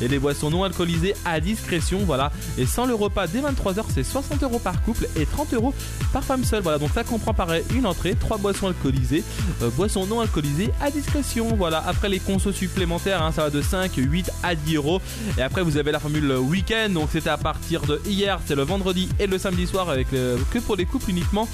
et 0.00 0.08
les 0.08 0.18
boissons 0.18 0.50
non 0.50 0.64
alcoolisées 0.64 1.14
à 1.24 1.40
discrétion. 1.40 2.00
Voilà. 2.04 2.32
Et 2.56 2.66
sans 2.66 2.86
le 2.86 2.94
repas 2.94 3.26
dès 3.26 3.40
23h, 3.40 3.84
c'est 3.94 4.04
60 4.04 4.42
euros 4.42 4.58
par 4.58 4.82
couple 4.82 5.08
et 5.16 5.26
30 5.26 5.54
euros 5.54 5.74
par 6.12 6.24
femme 6.24 6.44
seule. 6.44 6.62
Voilà. 6.62 6.78
Donc 6.78 6.90
ça 6.94 7.04
comprend 7.04 7.34
pareil 7.34 7.64
une 7.74 7.86
entrée, 7.86 8.14
trois 8.14 8.38
boissons 8.38 8.68
alcoolisées, 8.68 9.24
euh, 9.62 9.70
boissons 9.70 10.06
non 10.06 10.20
alcoolisées 10.20 10.70
à 10.80 10.90
discrétion. 10.90 11.54
Voilà. 11.56 11.82
Après 11.86 12.08
les 12.08 12.20
consos 12.20 12.52
supplémentaires, 12.52 13.22
hein, 13.22 13.32
ça 13.32 13.44
va 13.44 13.50
de 13.50 13.62
5, 13.62 13.92
8 13.96 14.30
à 14.42 14.54
10 14.54 14.76
euros. 14.76 15.00
Et 15.36 15.42
après 15.42 15.62
vous 15.62 15.76
avez 15.76 15.92
la 15.92 16.00
formule 16.00 16.32
week-end. 16.32 16.90
Donc 16.90 17.08
c'était 17.12 17.30
à 17.30 17.38
partir 17.38 17.82
de 17.82 18.00
hier, 18.06 18.40
c'est 18.46 18.54
le 18.54 18.62
vendredi 18.62 19.08
et 19.18 19.26
le 19.26 19.38
samedi 19.38 19.66
soir 19.66 19.88
avec 19.90 20.08
que 20.10 20.58
pour 20.58 20.76
les 20.76 20.86
couples 20.86 21.10
uniquement. 21.10 21.48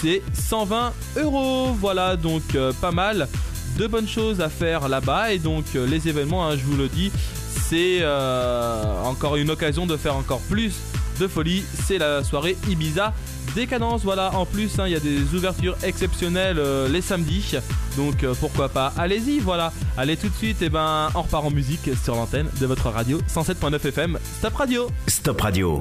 C'est 0.00 0.22
120 0.32 0.92
euros. 1.16 1.74
Voilà. 1.78 2.16
Donc 2.16 2.42
euh, 2.54 2.72
pas 2.80 2.92
mal 2.92 3.28
de 3.78 3.86
bonnes 3.86 4.08
choses 4.08 4.40
à 4.40 4.48
faire 4.48 4.88
là-bas 4.88 5.32
et 5.32 5.38
donc 5.38 5.64
euh, 5.76 5.86
les 5.86 6.08
événements, 6.08 6.46
hein, 6.46 6.56
je 6.56 6.64
vous 6.64 6.76
le 6.76 6.88
dis, 6.88 7.12
c'est 7.68 7.98
euh, 8.00 9.02
encore 9.04 9.36
une 9.36 9.50
occasion 9.50 9.86
de 9.86 9.96
faire 9.96 10.16
encore 10.16 10.40
plus 10.40 10.74
de 11.20 11.26
folie. 11.26 11.64
C'est 11.86 11.98
la 11.98 12.24
soirée 12.24 12.56
Ibiza 12.68 13.12
Décadence. 13.54 14.02
Voilà, 14.04 14.34
en 14.34 14.46
plus, 14.46 14.78
hein, 14.78 14.84
il 14.86 14.92
y 14.92 14.96
a 14.96 15.00
des 15.00 15.34
ouvertures 15.34 15.76
exceptionnelles 15.82 16.58
euh, 16.58 16.88
les 16.88 17.02
samedis. 17.02 17.56
Donc 17.96 18.24
pourquoi 18.40 18.68
pas, 18.68 18.92
allez-y, 18.96 19.40
voilà. 19.40 19.72
Allez 19.96 20.16
tout 20.16 20.28
de 20.28 20.34
suite, 20.34 20.62
et 20.62 20.66
eh 20.66 20.68
ben 20.70 21.08
on 21.14 21.22
repart 21.22 21.44
en 21.44 21.50
musique 21.50 21.90
sur 22.02 22.14
l'antenne 22.14 22.48
de 22.60 22.66
votre 22.66 22.88
radio 22.88 23.20
107.9 23.28 23.86
FM. 23.88 24.18
Stop 24.38 24.54
Radio. 24.54 24.88
Stop 25.06 25.40
Radio. 25.40 25.80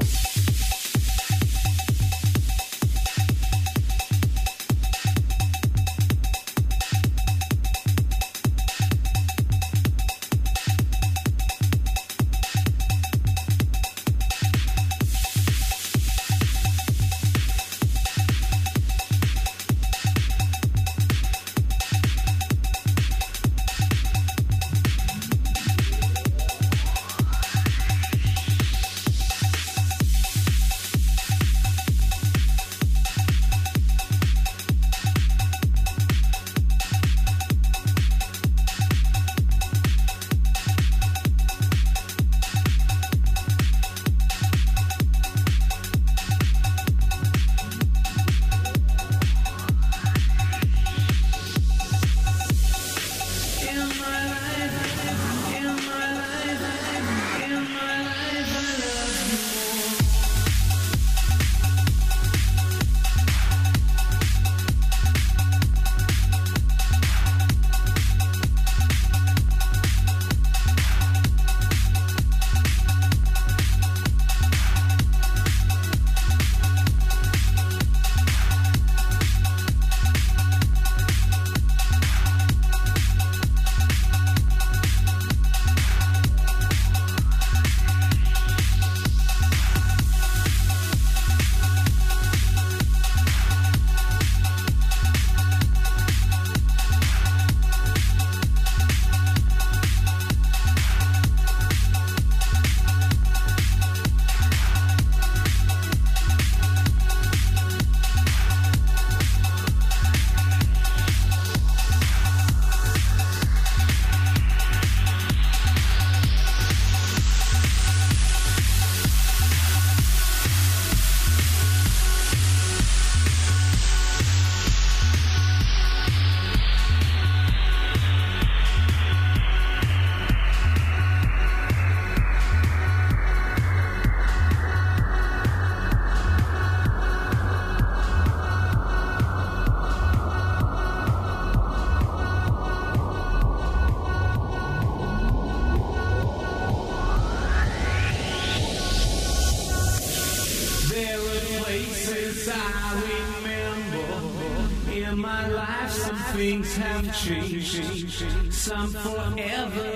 tree, 157.17 158.51
some 158.51 158.89
forever. 158.91 159.86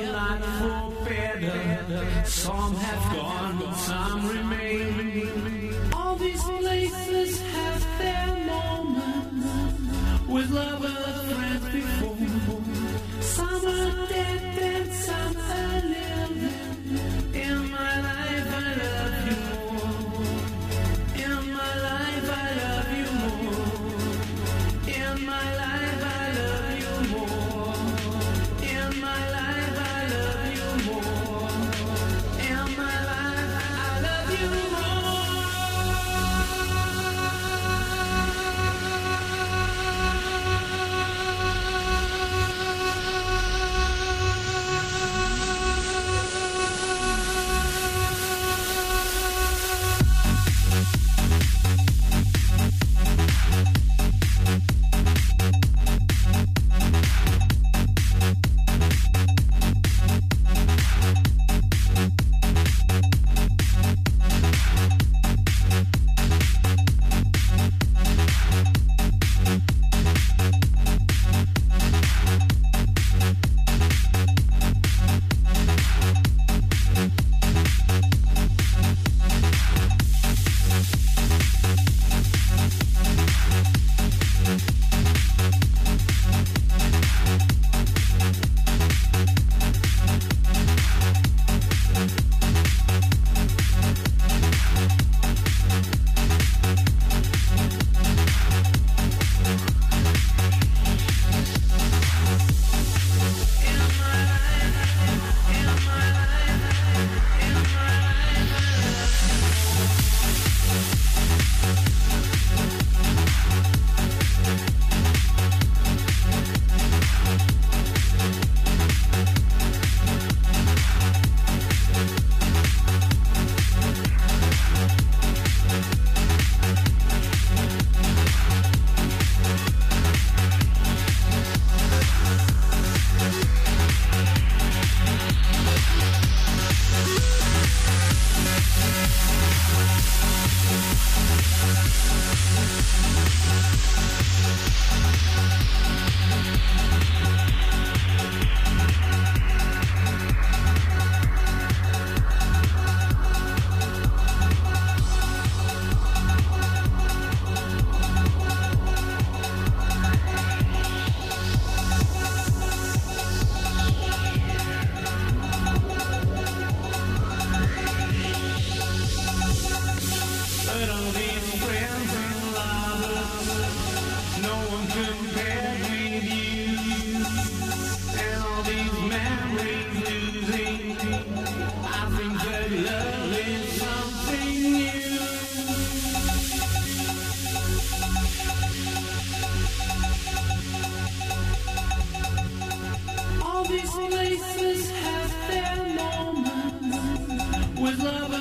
faces 194.42 194.90
have 194.92 195.48
their 195.50 195.76
moments 195.96 197.80
with 197.80 198.04
love. 198.04 198.41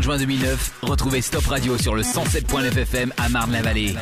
Juin 0.00 0.16
2009, 0.16 0.72
retrouvez 0.82 1.20
Stop 1.20 1.46
Radio 1.46 1.76
sur 1.76 1.94
le 1.94 2.02
107.9 2.02 2.78
FM 2.78 3.12
à 3.18 3.28
Marne-la-Vallée. 3.28 3.94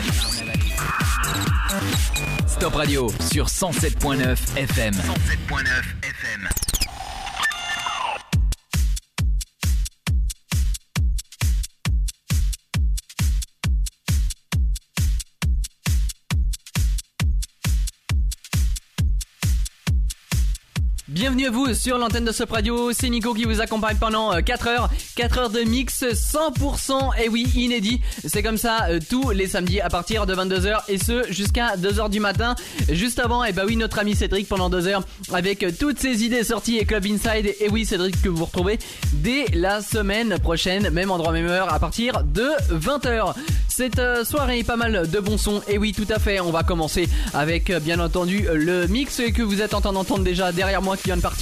Stop 2.46 2.74
Radio 2.74 3.10
sur 3.32 3.46
107.9 3.46 4.56
FM. 4.56 4.94
107.9 4.94 5.97
vous 21.50 21.72
sur 21.72 21.98
l'antenne 21.98 22.24
de 22.24 22.32
Stop 22.32 22.50
Radio, 22.50 22.92
c'est 22.92 23.08
Nico 23.08 23.32
qui 23.32 23.44
vous 23.44 23.60
accompagne 23.60 23.96
pendant 23.96 24.40
4 24.42 24.66
euh, 24.66 24.70
heures. 24.70 24.90
4 25.16 25.38
heures 25.38 25.50
de 25.50 25.60
mix 25.60 26.02
100% 26.02 27.22
et 27.22 27.28
oui 27.28 27.46
inédit. 27.54 28.00
C'est 28.26 28.42
comme 28.42 28.58
ça 28.58 28.86
euh, 28.90 28.98
tous 29.08 29.30
les 29.30 29.46
samedis 29.46 29.80
à 29.80 29.88
partir 29.88 30.26
de 30.26 30.34
22h 30.34 30.80
et 30.88 30.98
ce 30.98 31.24
jusqu'à 31.30 31.76
2h 31.76 32.10
du 32.10 32.20
matin. 32.20 32.54
Juste 32.90 33.18
avant 33.18 33.44
et 33.44 33.48
eh 33.50 33.52
bah 33.52 33.62
oui 33.66 33.76
notre 33.76 33.98
ami 33.98 34.14
Cédric 34.14 34.48
pendant 34.48 34.68
2 34.68 34.88
heures 34.88 35.02
avec 35.32 35.62
euh, 35.62 35.70
toutes 35.78 35.98
ses 35.98 36.22
idées 36.24 36.44
sorties 36.44 36.76
et 36.76 36.84
Club 36.84 37.06
Inside. 37.06 37.54
Et 37.60 37.68
oui 37.70 37.86
Cédric 37.86 38.20
que 38.20 38.28
vous 38.28 38.44
retrouvez 38.44 38.78
dès 39.14 39.46
la 39.54 39.80
semaine 39.80 40.38
prochaine 40.38 40.90
même 40.90 41.10
endroit 41.10 41.32
même 41.32 41.46
heure 41.46 41.72
à 41.72 41.78
partir 41.78 42.24
de 42.24 42.48
20h 42.72 43.34
cette 43.68 44.02
soirée 44.24 44.64
pas 44.64 44.76
mal 44.76 45.08
de 45.08 45.20
bons 45.20 45.38
sons. 45.38 45.62
Et 45.68 45.78
oui 45.78 45.92
tout 45.92 46.06
à 46.12 46.18
fait. 46.18 46.40
On 46.40 46.50
va 46.50 46.62
commencer 46.62 47.08
avec 47.32 47.70
bien 47.70 48.00
entendu 48.00 48.46
le 48.52 48.86
mix 48.86 49.22
que 49.34 49.42
vous 49.42 49.62
êtes 49.62 49.72
en 49.72 49.80
train 49.80 49.92
d'entendre 49.92 50.24
déjà 50.24 50.52
derrière 50.52 50.82
moi 50.82 50.96
qui 50.96 51.04
vient 51.04 51.16
de 51.16 51.22
partir 51.22 51.37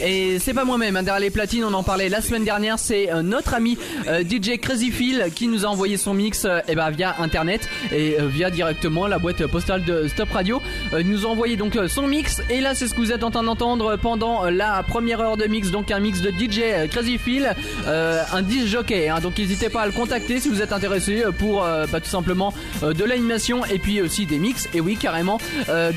et 0.00 0.38
c'est 0.40 0.54
pas 0.54 0.64
moi-même 0.64 0.96
hein, 0.96 1.02
derrière 1.02 1.20
les 1.20 1.30
platines 1.30 1.64
on 1.64 1.72
en 1.72 1.84
parlait 1.84 2.08
la 2.08 2.20
semaine 2.20 2.44
dernière 2.44 2.78
c'est 2.78 3.08
notre 3.22 3.54
ami 3.54 3.78
euh, 4.08 4.24
DJ 4.24 4.58
Crazy 4.60 4.90
Phil 4.90 5.26
qui 5.34 5.46
nous 5.46 5.64
a 5.64 5.68
envoyé 5.68 5.96
son 5.96 6.14
mix 6.14 6.44
et 6.44 6.48
euh, 6.48 6.60
eh 6.68 6.74
ben, 6.74 6.90
via 6.90 7.14
internet 7.20 7.68
et 7.92 8.16
euh, 8.18 8.26
via 8.26 8.50
directement 8.50 9.06
la 9.06 9.18
boîte 9.18 9.46
postale 9.46 9.84
de 9.84 10.08
Stop 10.08 10.32
Radio. 10.32 10.60
il 10.98 11.08
nous 11.08 11.26
a 11.26 11.28
envoyé 11.28 11.56
donc 11.56 11.78
son 11.88 12.08
mix 12.08 12.42
et 12.50 12.60
là 12.60 12.74
c'est 12.74 12.88
ce 12.88 12.94
que 12.94 13.00
vous 13.00 13.12
êtes 13.12 13.22
en 13.22 13.30
train 13.30 13.44
d'entendre 13.44 13.96
pendant 13.96 14.50
la 14.50 14.82
première 14.82 15.20
heure 15.20 15.36
de 15.36 15.44
mix, 15.46 15.70
donc 15.70 15.90
un 15.90 16.00
mix 16.00 16.20
de 16.20 16.30
DJ 16.30 16.88
Crazy 16.90 17.18
Phil, 17.18 17.54
un 17.86 18.42
disc 18.42 18.66
jockey. 18.66 19.08
Hein. 19.08 19.20
donc 19.20 19.38
n'hésitez 19.38 19.68
pas 19.68 19.82
à 19.82 19.86
le 19.86 19.92
contacter 19.92 20.40
si 20.40 20.48
vous 20.48 20.62
êtes 20.62 20.72
intéressé 20.72 21.24
pour 21.38 21.60
bah, 21.60 22.00
tout 22.00 22.10
simplement 22.10 22.52
de 22.82 23.04
l'animation 23.04 23.64
et 23.64 23.78
puis 23.78 24.00
aussi 24.00 24.26
des 24.26 24.38
mix. 24.38 24.68
Et 24.74 24.80
oui 24.80 24.96
carrément. 24.96 25.38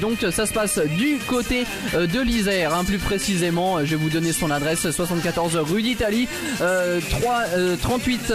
donc 0.01 0.25
ça 0.31 0.45
se 0.45 0.53
passe 0.53 0.79
du 0.97 1.17
côté 1.27 1.65
de 1.93 2.21
l'Isère, 2.21 2.73
hein. 2.73 2.83
plus 2.83 2.97
précisément. 2.97 3.38
Je 3.39 3.85
vais 3.91 3.95
vous 3.95 4.09
donner 4.09 4.33
son 4.33 4.51
adresse 4.51 4.89
74 4.89 5.55
rue 5.57 5.81
d'Italie. 5.81 6.27
3, 6.57 7.43
38 7.81 8.33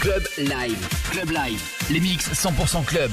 Club 0.00 0.26
Live. 0.38 0.88
Club 1.10 1.30
Live. 1.30 1.60
Les 1.90 2.00
mix 2.00 2.30
100% 2.32 2.84
club. 2.86 3.10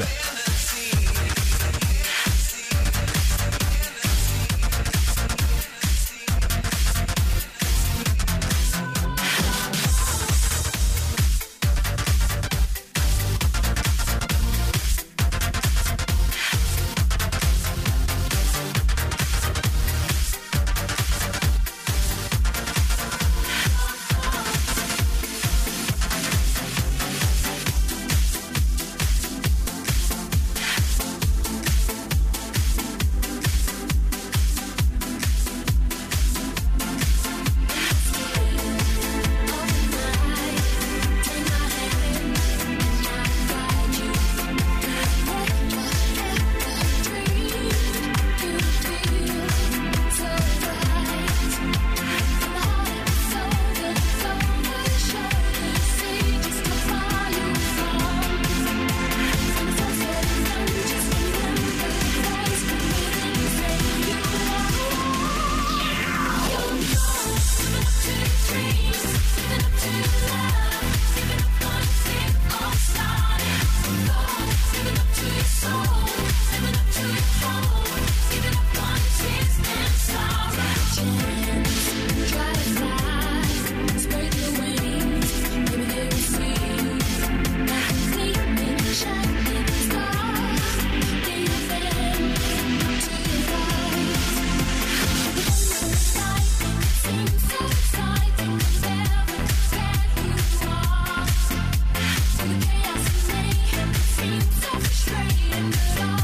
Bye. 105.72 106.17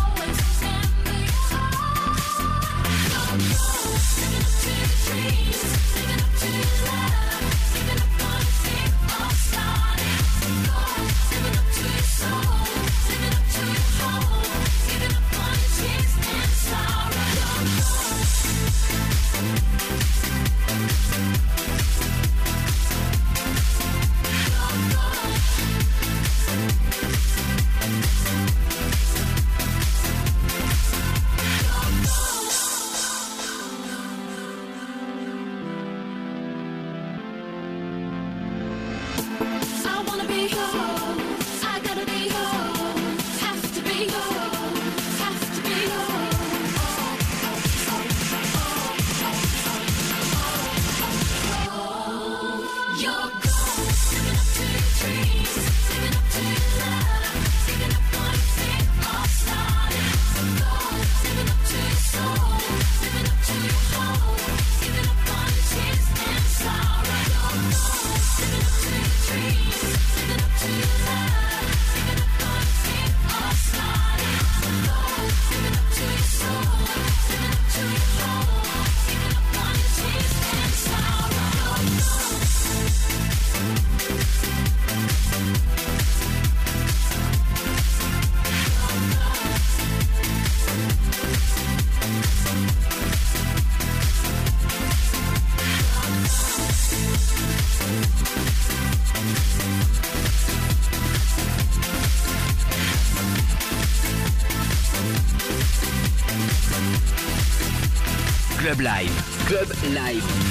Live. 108.83 109.15
Club 109.48 109.72
Live. 109.93 110.43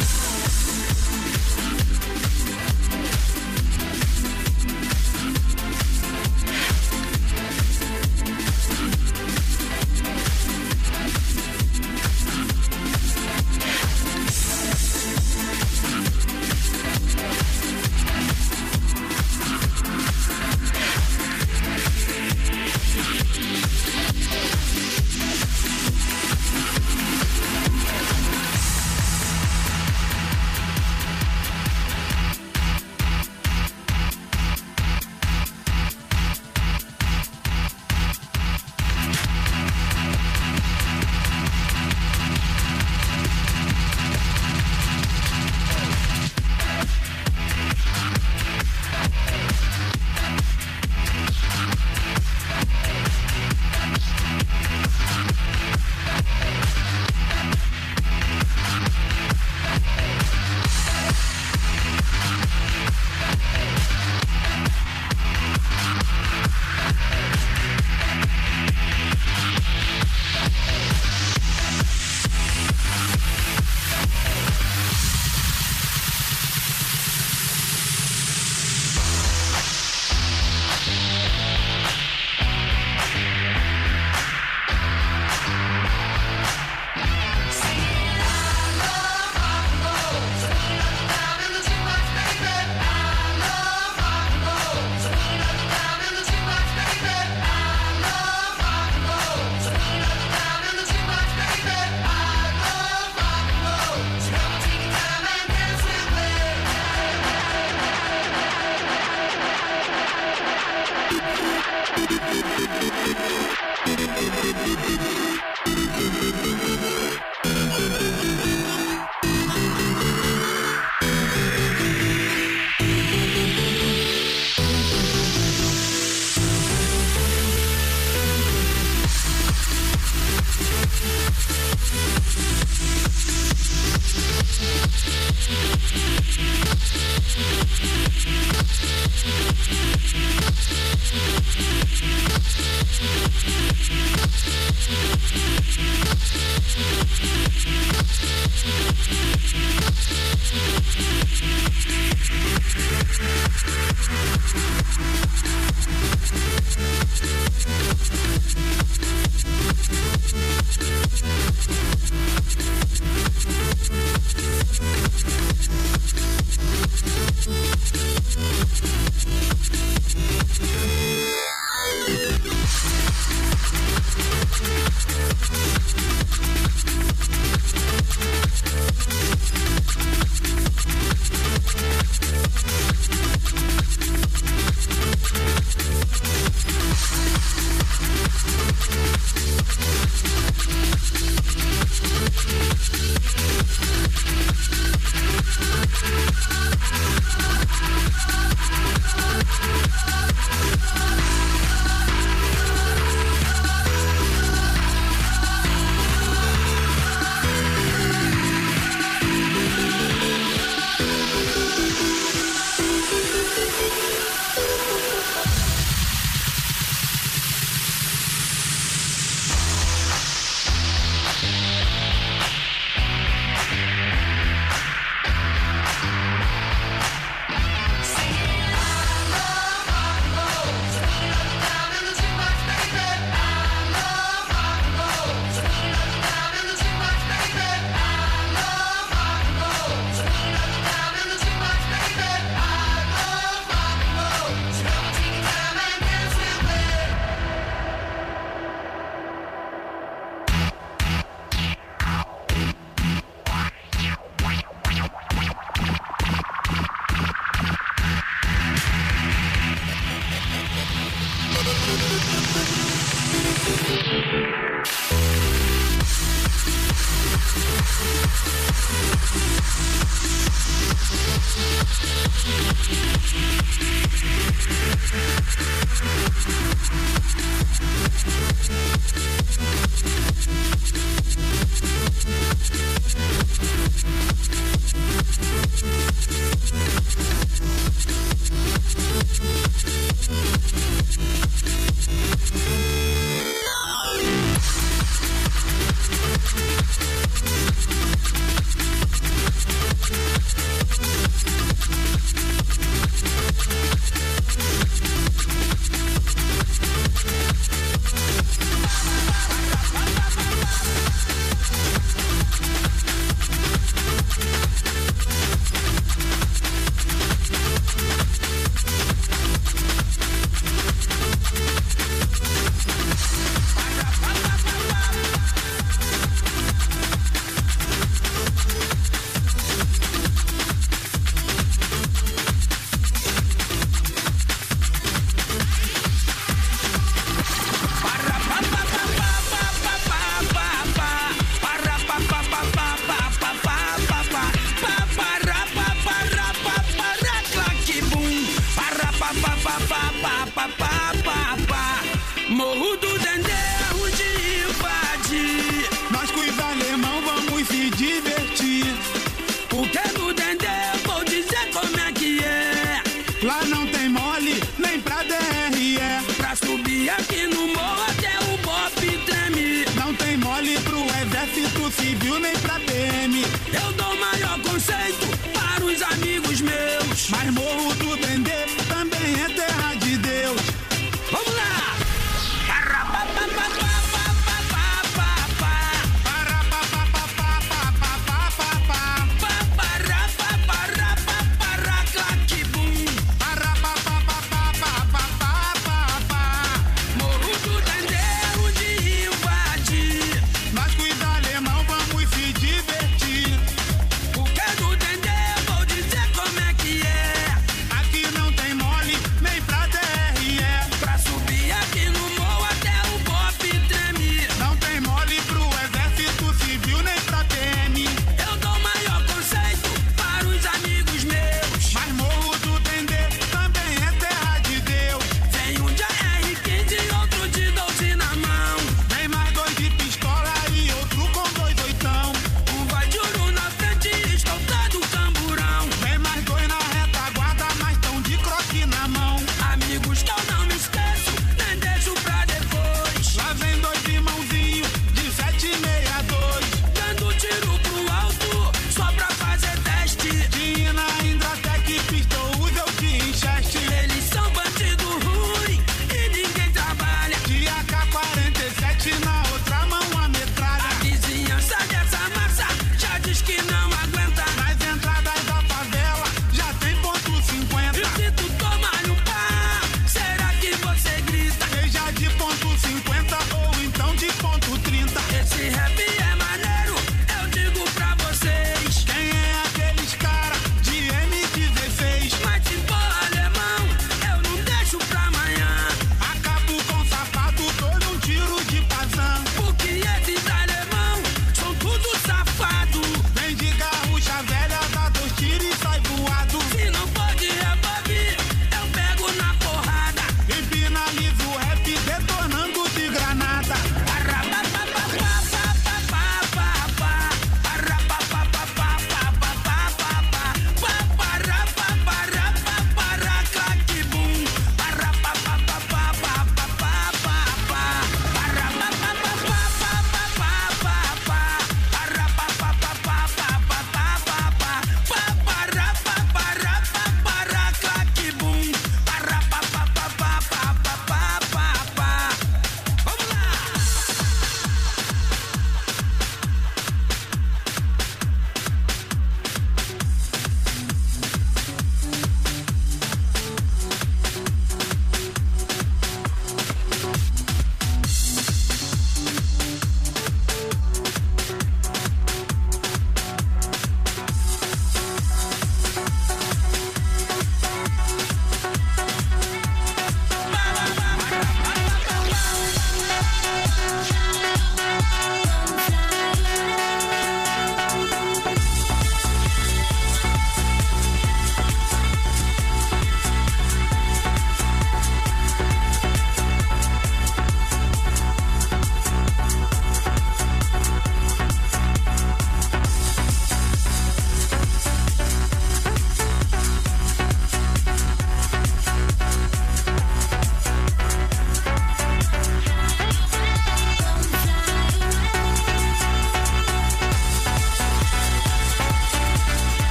Thank 154.95 155.33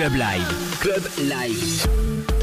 Club 0.00 0.16
Live. 0.16 0.80
Club 0.80 1.04
Live. 1.28 2.39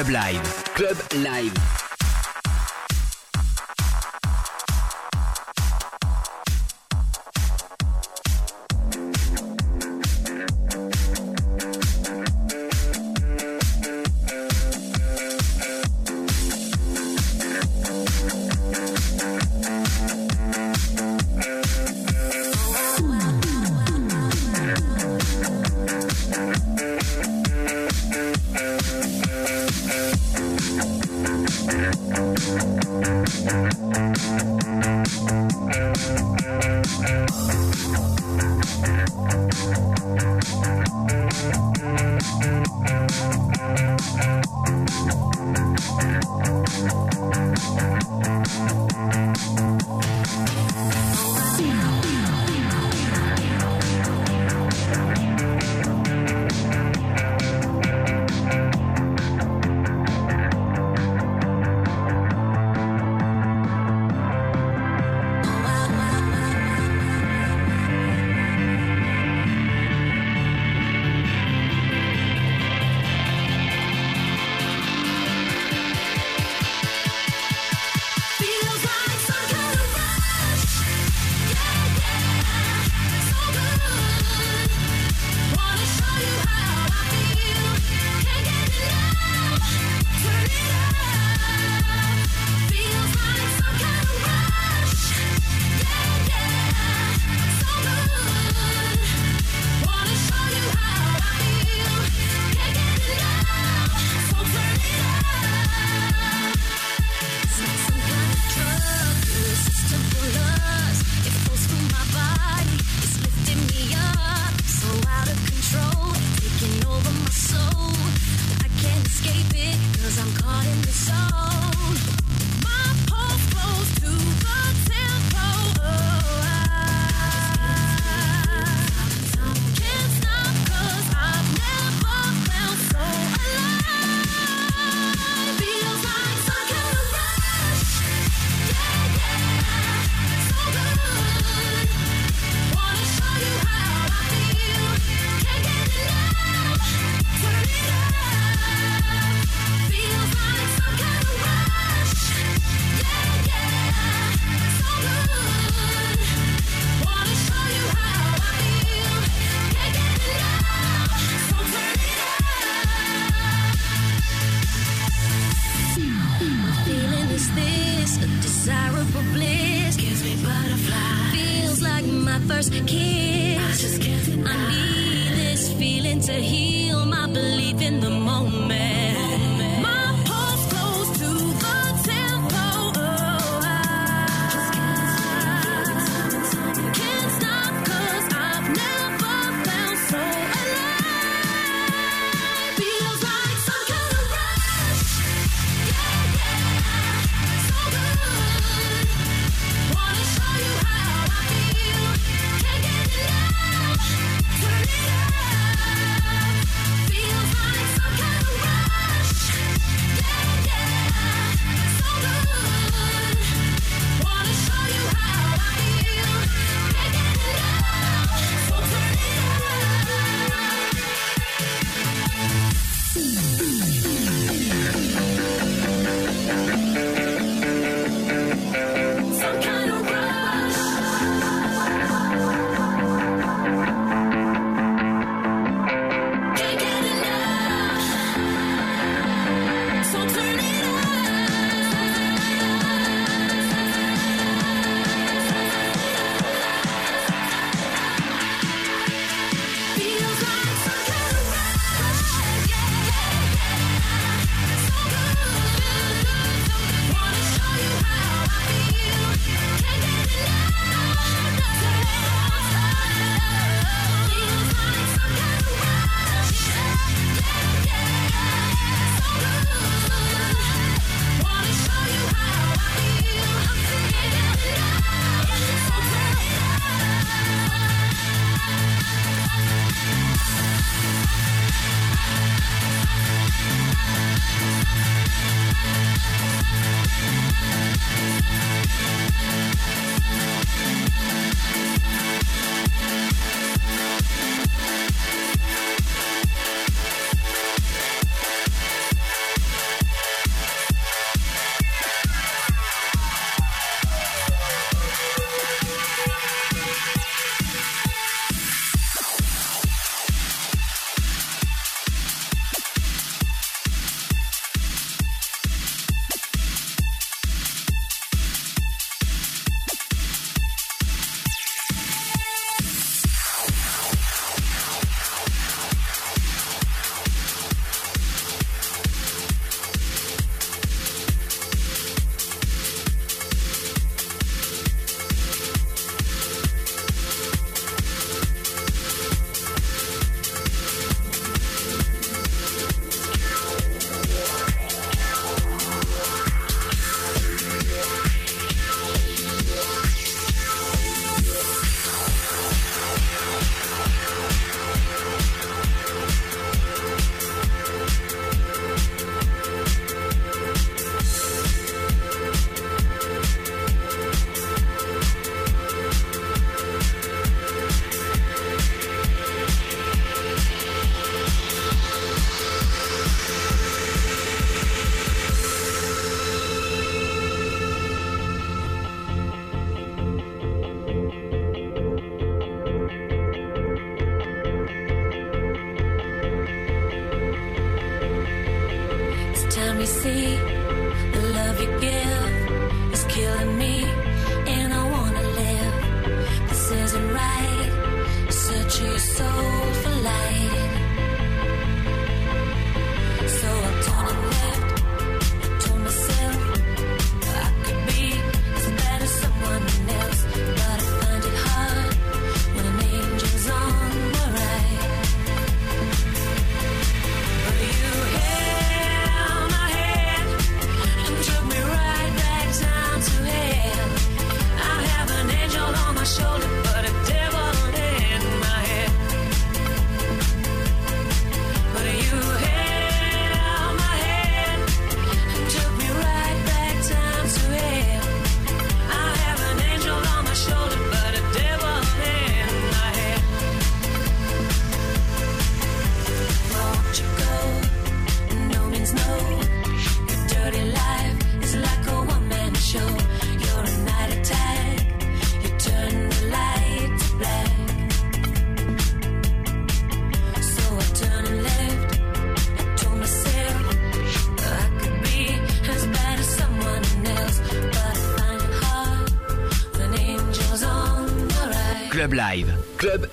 Club 0.00 0.12
Live. 0.12 0.64
Club 0.72 0.96
Live. 1.16 1.79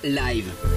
Live. 0.04 0.67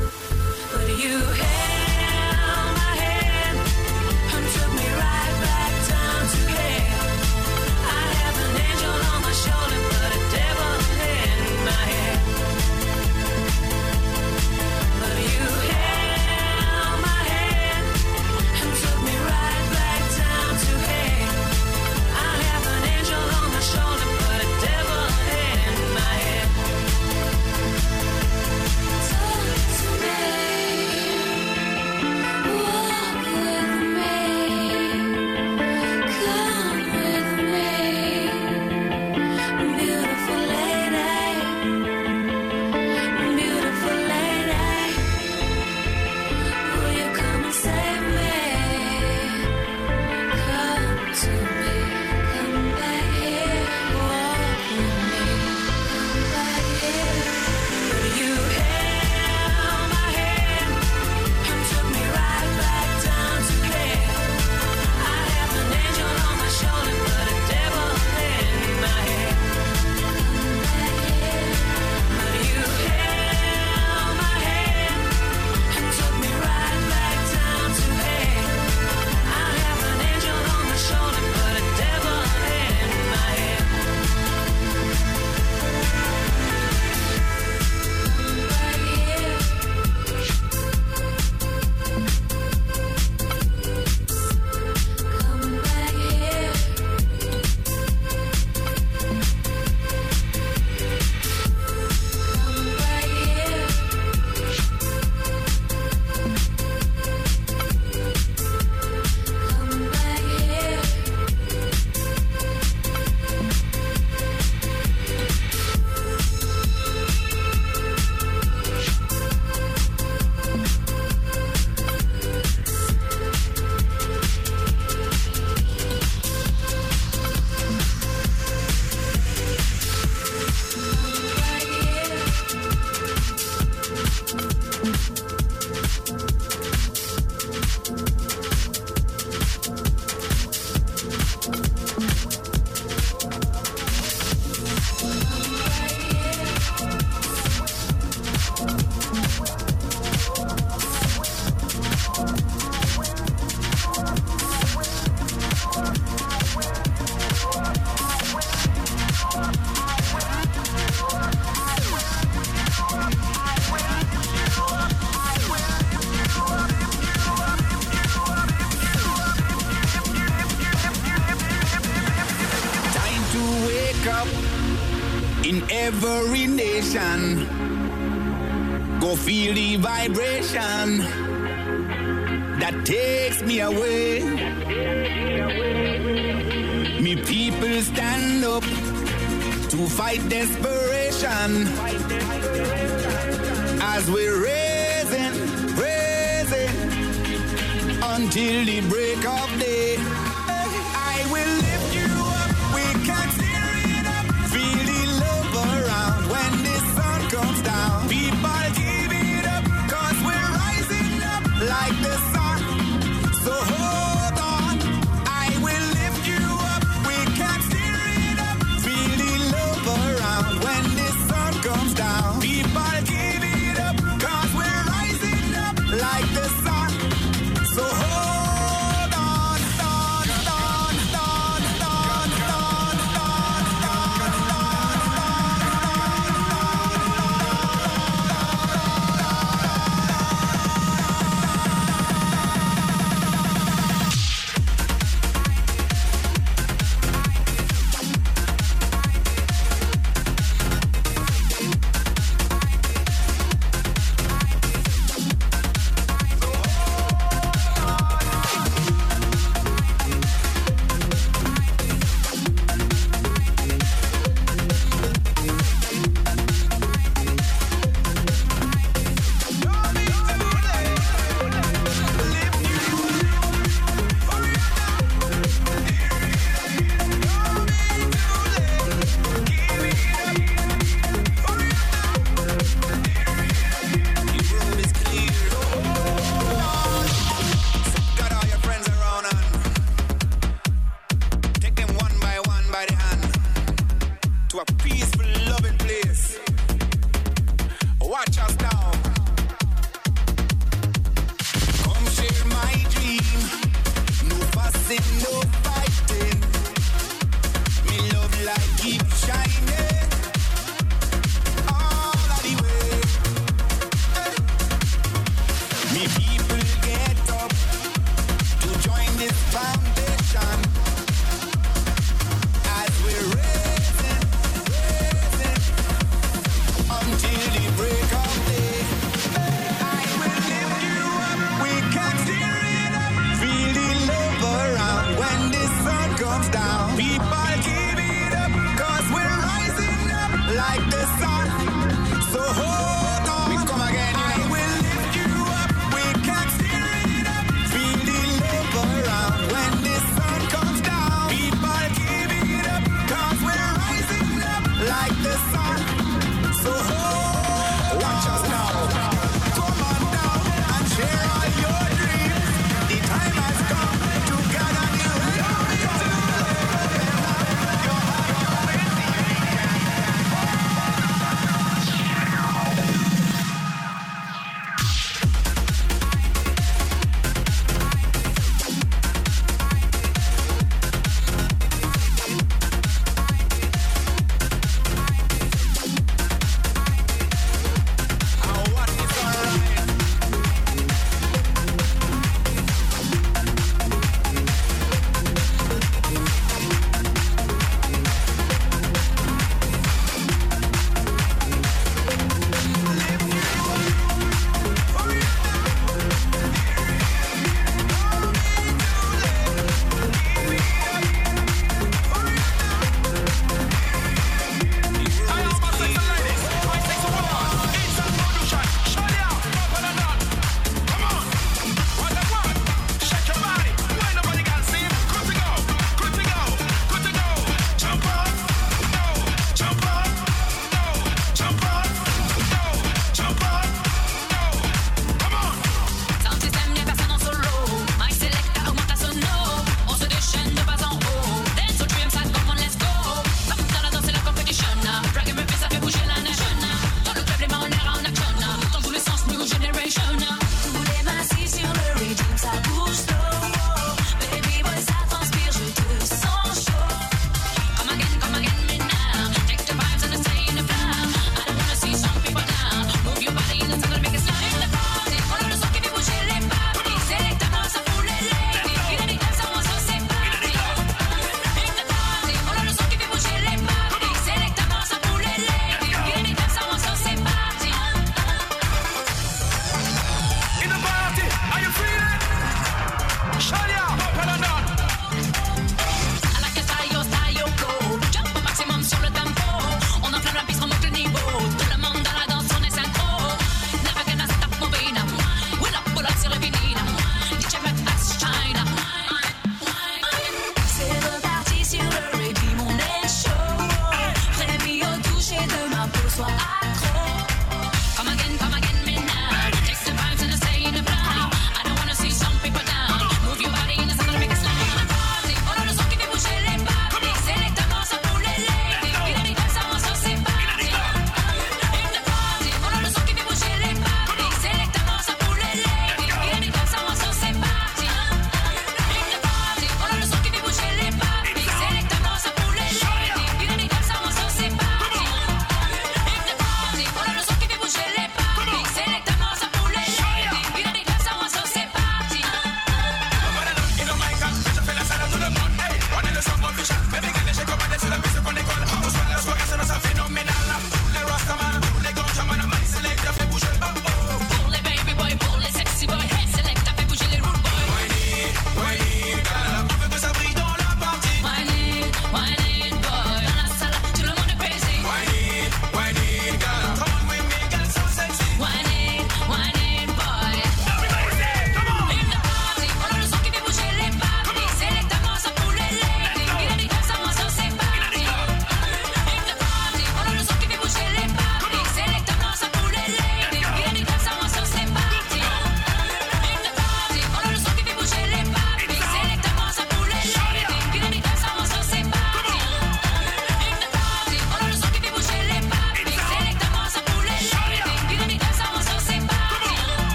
Until 198.22 198.66
the 198.66 198.82
break 198.82 199.26
of 199.26 199.60
day. 199.60 200.21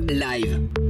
Live. 0.00 0.81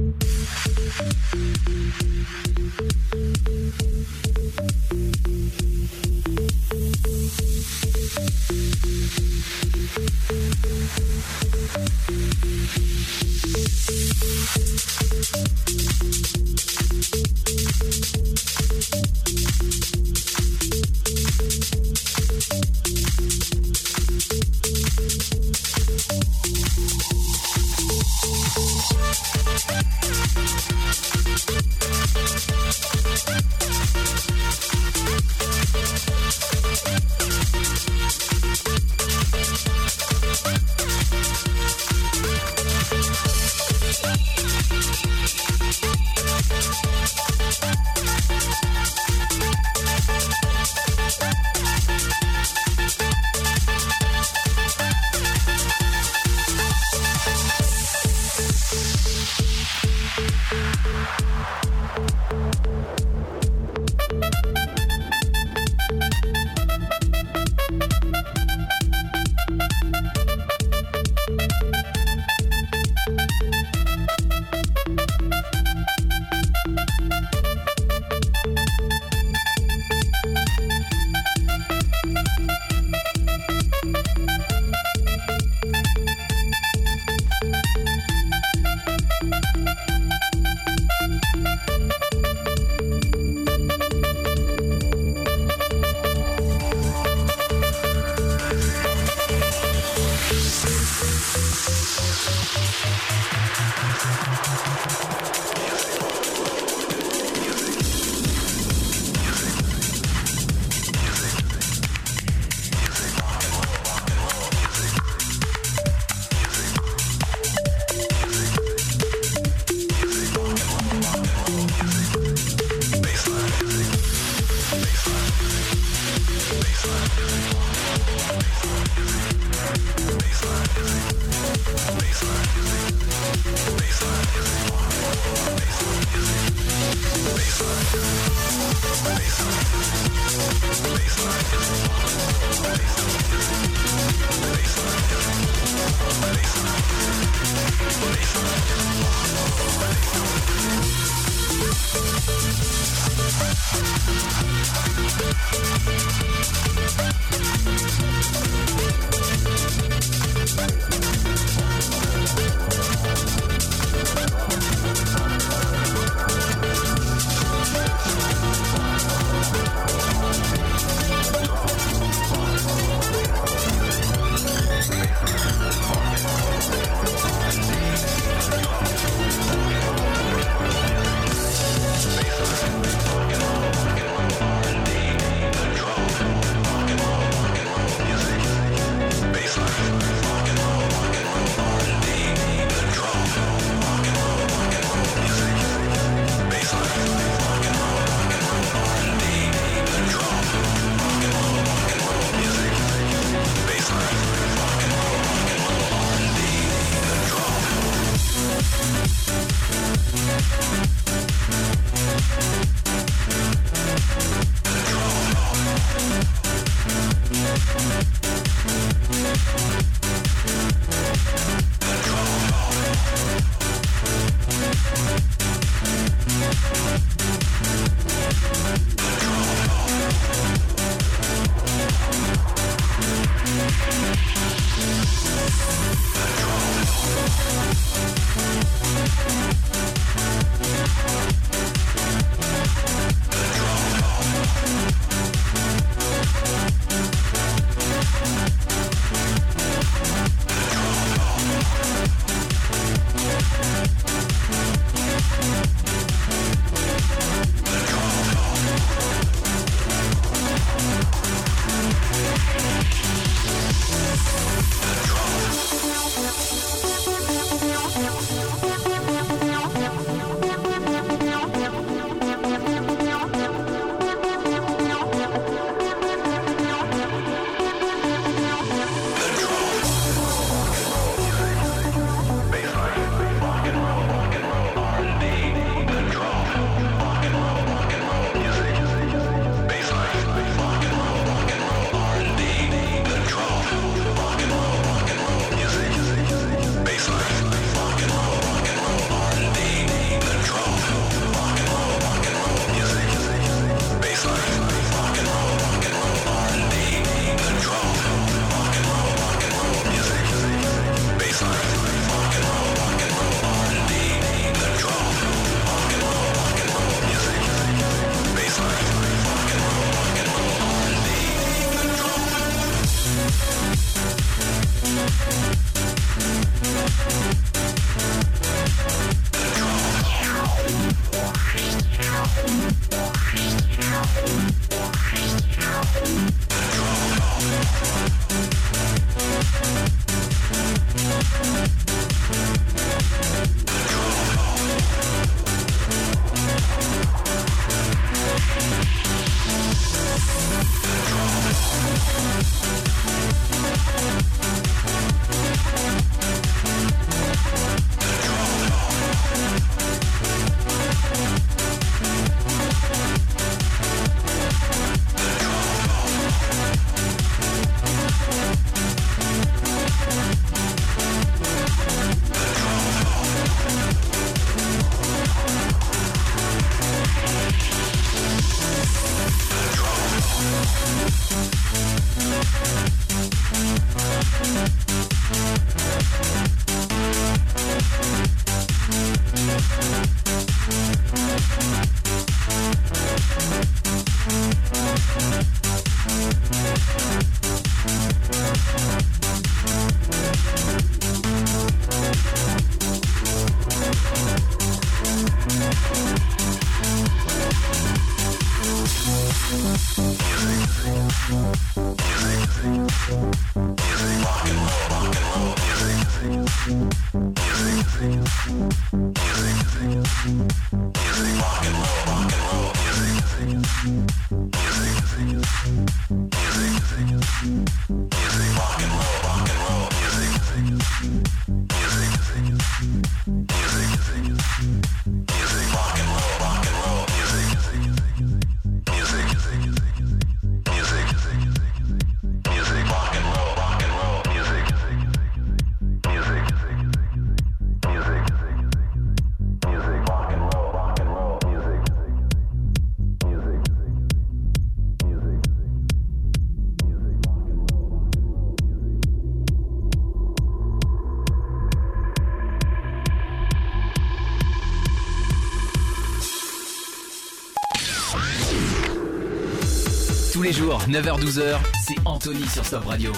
Jours, 470.73 470.87
9h-12h, 470.87 471.57
c'est 471.85 471.95
Anthony 472.05 472.47
sur 472.47 472.65
Stop 472.65 472.85
Radio. 472.85 473.11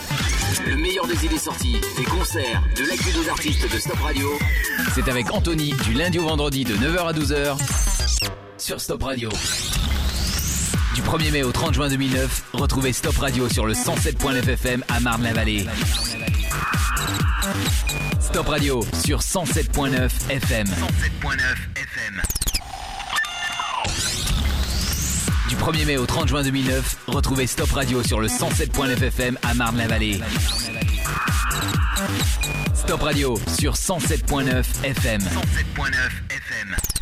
Le 0.66 0.76
meilleur 0.76 1.08
des 1.08 1.26
idées 1.26 1.38
sorties, 1.38 1.76
des 1.98 2.04
concerts, 2.04 2.62
de 2.76 2.84
l'actu 2.88 3.12
des 3.12 3.30
artistes 3.30 3.74
de 3.74 3.80
Stop 3.80 4.00
Radio. 4.02 4.28
C'est 4.94 5.08
avec 5.10 5.32
Anthony 5.32 5.74
du 5.84 5.94
lundi 5.94 6.20
au 6.20 6.28
vendredi 6.28 6.64
de 6.64 6.76
9h 6.76 7.08
à 7.08 7.14
12h 7.14 7.58
sur 8.58 8.80
Stop 8.80 9.04
Radio. 9.04 9.30
Du 10.96 11.02
1er 11.02 11.32
mai 11.32 11.44
au 11.44 11.52
30 11.52 11.74
juin 11.74 11.90
2009, 11.90 12.44
retrouvez 12.54 12.94
Stop 12.94 13.18
Radio 13.18 13.50
sur 13.50 13.66
le 13.66 13.74
107.9 13.74 14.50
FM 14.50 14.84
à 14.90 15.00
Marne-la-Vallée. 15.00 15.66
Stop 18.20 18.48
Radio 18.48 18.84
sur 19.04 19.20
107.9 19.20 20.10
FM. 20.30 20.68
107.9 20.68 21.75
Du 25.50 25.56
1er 25.56 25.86
mai 25.86 25.98
au 25.98 26.06
30 26.06 26.28
juin 26.28 26.44
2009, 26.44 26.98
retrouvez 27.08 27.46
Stop 27.46 27.72
Radio 27.72 28.02
sur 28.04 28.20
le 28.20 28.28
107.9 28.28 29.04
FM 29.04 29.38
à 29.44 29.54
Marne-la-Vallée. 29.54 30.20
Stop 32.74 33.02
Radio 33.04 33.40
sur 33.60 33.74
107.9 33.74 34.64
FM. 34.84 35.22
107.9 35.22 35.26
FM. 36.30 36.95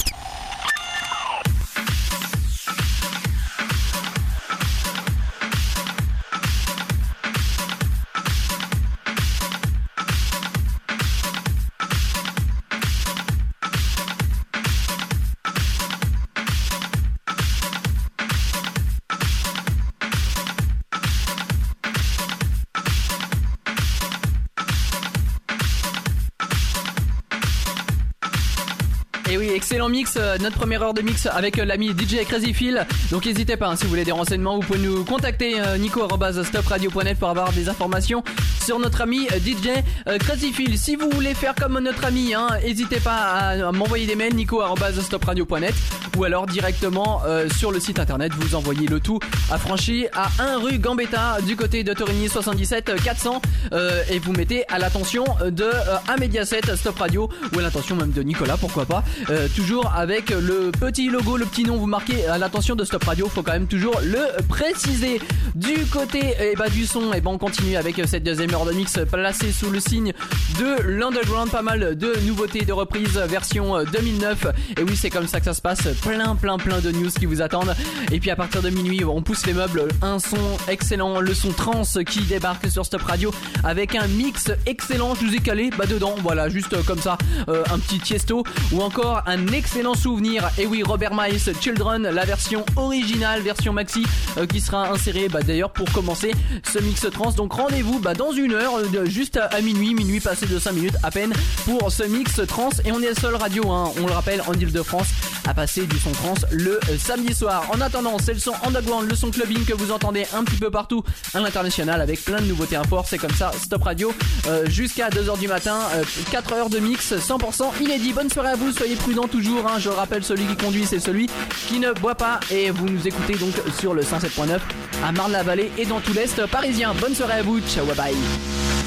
Euh, 30.18 30.38
notre 30.40 30.58
première 30.58 30.82
heure 30.84 30.94
de 30.94 31.02
mix 31.02 31.26
avec 31.26 31.58
euh, 31.60 31.66
l'ami 31.66 31.90
DJ 31.90 32.24
Crazy 32.28 32.54
Phil. 32.54 32.86
Donc 33.12 33.26
n'hésitez 33.26 33.58
pas, 33.58 33.68
hein, 33.68 33.76
si 33.76 33.84
vous 33.84 33.90
voulez 33.90 34.04
des 34.04 34.12
renseignements, 34.12 34.56
vous 34.56 34.62
pouvez 34.66 34.80
nous 34.80 35.04
contacter 35.04 35.60
euh, 35.60 35.78
nico@stopradio.net 35.78 37.18
pour 37.18 37.30
avoir 37.30 37.52
des 37.54 37.70
informations 37.70 38.24
sur 38.64 38.80
notre 38.80 39.02
ami 39.02 39.28
euh, 39.32 39.40
DJ 39.40 39.84
Crazy 40.20 40.52
Phil. 40.52 40.78
Si 40.78 40.96
vous 40.96 41.10
voulez 41.10 41.34
faire 41.34 41.56
comme 41.56 41.80
notre 41.80 42.06
ami, 42.06 42.34
hein, 42.34 42.48
n'hésitez 42.64 43.00
pas 43.00 43.16
à, 43.16 43.68
à 43.68 43.72
m'envoyer 43.72 44.06
des 44.06 44.16
mails 44.16 44.36
nico@stopradio.net 44.36 45.74
ou 46.18 46.24
alors 46.24 46.46
directement 46.46 47.22
euh, 47.26 47.48
sur 47.50 47.72
le 47.72 47.80
site 47.80 48.00
internet, 48.00 48.32
vous 48.38 48.56
envoyez 48.56 48.88
le 48.88 49.00
tout 49.00 49.20
affranchi 49.52 50.08
à 50.14 50.30
1 50.40 50.58
rue 50.60 50.80
Gambetta 50.80 51.38
du 51.46 51.56
côté 51.56 51.84
de 51.84 51.94
Torigny 51.94 52.30
77 52.30 52.92
400 53.04 53.42
euh, 53.74 54.04
et 54.10 54.20
vous 54.20 54.34
mettez 54.34 54.66
à 54.70 54.80
l'attention 54.80 55.26
de 55.46 55.64
euh, 55.64 56.18
Mediaset 56.20 56.62
Stop 56.76 57.00
Radio 57.00 57.30
ou 57.54 57.60
à 57.60 57.62
l'attention 57.62 57.96
même 57.96 58.12
de 58.12 58.24
Nicolas, 58.24 58.58
pourquoi 58.58 58.86
pas. 58.86 59.04
Euh, 59.30 59.48
toujours 59.56 59.92
avec 59.96 60.30
le 60.30 60.72
petit 60.72 61.10
logo, 61.10 61.38
le 61.38 61.46
petit 61.46 61.64
nom, 61.64 61.78
vous 61.78 61.88
marquez 61.88 62.26
à 62.28 62.38
l'attention 62.38 62.76
de 62.76 62.84
Stop 62.84 63.04
Radio, 63.04 63.28
faut 63.28 63.44
quand 63.44 63.52
même 63.52 63.68
toujours 63.68 64.00
le 64.04 64.42
préciser. 64.48 65.20
Du 65.56 65.86
côté 65.86 66.34
eh 66.40 66.56
ben, 66.56 66.70
du 66.70 66.86
son, 66.86 67.14
et 67.14 67.22
ben 67.22 67.32
on 67.32 67.38
continue 67.38 67.76
avec 67.76 68.02
cette 68.06 68.24
deuxième 68.24 68.54
heure 68.54 68.66
de 68.66 68.72
mix 68.72 68.98
placée 69.12 69.52
sous 69.52 69.70
le 69.70 69.80
signe 69.80 70.14
de 70.60 70.82
l'underground, 70.84 71.52
pas 71.52 71.62
mal 71.62 71.96
de 71.98 72.14
nouveautés, 72.26 72.66
de 72.66 72.74
reprises 72.74 73.18
version 73.18 73.78
euh, 73.78 73.84
2009. 73.92 74.48
Et 74.78 74.84
oui, 74.84 74.96
c'est 74.96 75.10
comme 75.10 75.28
ça 75.28 75.40
que 75.40 75.46
ça 75.46 75.54
se 75.54 75.62
passe, 75.62 75.88
plein 76.04 76.36
plein 76.36 76.58
plein 76.58 76.80
de 76.80 76.92
news 76.92 77.10
qui 77.10 77.26
vous 77.26 77.42
attendent. 77.42 77.76
Et 78.12 78.20
puis 78.20 78.30
à 78.30 78.36
partir 78.36 78.62
de 78.62 78.70
minuit, 78.70 79.04
on 79.06 79.22
pousse 79.22 79.46
les 79.46 79.54
meubles, 79.54 79.88
un 80.02 80.20
son 80.20 80.38
excellent, 80.68 81.20
le 81.20 81.34
son 81.34 81.52
trans 81.52 81.84
qui 82.06 82.22
débarque 82.22 82.70
sur 82.70 82.86
Stop 82.86 83.04
Radio 83.04 83.34
avec 83.64 83.96
un 83.96 84.08
mix 84.08 84.52
excellent. 84.66 85.16
Je 85.16 85.26
vous 85.26 85.36
ai 85.36 85.40
calé 85.40 85.70
bah 85.78 85.86
dedans, 85.86 86.16
voilà, 86.22 86.50
juste 86.50 86.82
comme 86.86 87.00
ça, 87.00 87.18
euh, 87.50 87.64
un 87.72 87.80
petit 87.80 88.00
tiesto 88.00 88.44
ou 88.72 88.82
encore 88.82 89.24
un 89.26 89.48
excellent 89.48 89.94
souvenir. 89.94 90.50
Et 90.58 90.66
oui, 90.66 90.84
Robert 90.84 91.14
Miles, 91.14 91.40
Children, 91.62 92.04
la 92.04 92.26
version 92.26 92.66
originale, 92.76 93.42
version 93.42 93.74
maxi, 93.74 94.06
euh, 94.38 94.46
qui 94.46 94.62
sera 94.62 94.90
insérée 94.90 95.30
bah, 95.30 95.42
d'ailleurs 95.42 95.72
pour 95.72 95.92
commencer 95.92 96.32
ce 96.72 96.80
mix 96.80 97.06
trans. 97.12 97.32
Donc 97.32 97.54
rendez-vous 97.54 98.00
bah, 98.00 98.14
dans 98.14 98.32
une 98.32 98.54
heure, 98.54 98.78
euh, 98.78 99.06
juste 99.06 99.38
à, 99.38 99.46
à 99.46 99.62
minuit, 99.62 99.94
minuit 99.94 100.20
passé 100.20 100.46
de 100.46 100.60
5 100.60 100.74
minutes 100.74 100.98
à 101.04 101.12
peine 101.12 101.34
pour 101.66 101.92
ce 101.92 102.04
mix 102.04 102.42
trans. 102.48 102.70
Et 102.86 102.92
on 102.92 103.02
est 103.02 103.10
la 103.10 103.16
seule 103.16 103.36
radio, 103.36 103.72
hein, 103.72 103.92
on 104.02 104.08
le 104.08 104.14
rappelle, 104.14 104.42
en 104.48 104.54
Ile-de-France 104.54 105.08
à 105.48 105.54
passer 105.54 105.86
son 106.00 106.12
trans 106.12 106.34
le 106.52 106.80
euh, 106.90 106.98
samedi 106.98 107.34
soir. 107.34 107.66
En 107.74 107.82
attendant, 107.82 108.18
c'est 108.24 108.34
le 108.34 108.40
son 108.40 108.54
underground, 108.66 109.10
le 109.10 109.16
son 109.16 109.30
clubbing 109.32 109.66
que 109.66 109.74
vous 109.74 109.92
entendez 109.92 110.26
un 110.34 110.44
petit 110.44 110.58
peu 110.58 110.70
partout 110.72 111.04
à 111.34 111.40
l'international 111.40 112.02
avec 112.02 112.24
plein 112.24 112.40
de 112.42 112.46
nouveautés 112.46 112.76
import. 112.76 113.06
C'est 113.08 113.18
comme 113.18 113.34
ça, 113.34 113.52
Stop 113.62 113.84
Radio 113.84 114.14
euh, 114.48 114.66
jusqu'à 114.70 115.10
2h 115.10 115.40
du 115.40 115.48
matin, 115.48 115.80
euh, 115.96 116.04
4 116.32 116.54
heures 116.54 116.70
de 116.70 116.80
mix 116.80 117.14
100% 117.14 117.82
inédit. 117.82 118.14
Bonne 118.14 118.30
soirée 118.30 118.50
à 118.52 118.56
vous, 118.56 118.72
soyez 118.72 118.96
prudents 118.96 119.28
toujours. 119.28 119.68
hein. 119.68 119.80
Je 119.80 119.90
le 119.90 119.96
rappelle, 119.96 120.24
celui 120.24 120.46
qui 120.46 120.56
conduit, 120.56 120.86
c'est 120.86 121.00
celui 121.00 121.30
qui 121.68 121.80
ne 121.80 121.92
boit 121.94 122.16
pas. 122.16 122.40
Et 122.52 122.70
vous 122.72 122.88
nous 122.88 123.08
écoutez 123.08 123.36
donc 123.36 123.54
sur 123.80 123.94
le 123.94 124.02
107.9 124.04 124.60
à 125.04 125.12
Marne-la-Vallée 125.12 125.72
et 125.78 125.86
dans 125.86 126.00
tout 126.00 126.14
l'Est 126.14 126.46
parisien. 126.48 126.94
Bonne 127.00 127.16
soirée 127.16 127.40
à 127.40 127.44
vous, 127.44 127.60
ciao, 127.62 127.86
bye 127.86 127.96
bye. 127.96 128.83